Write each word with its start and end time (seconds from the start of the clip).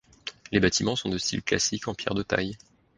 Les 0.51 0.59
bâtiments 0.59 0.95
sont 0.95 1.09
de 1.09 1.19
style 1.19 1.43
classique 1.43 1.87
en 1.87 1.93
pierre 1.93 2.15
de 2.15 2.23
taille. 2.23 2.57